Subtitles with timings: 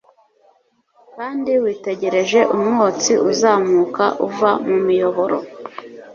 [1.15, 5.37] Kandi witegereje umwotsi uzamuka uva mu miyoboro